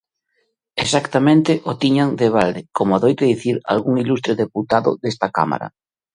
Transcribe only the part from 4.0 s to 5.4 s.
ilustre deputado desta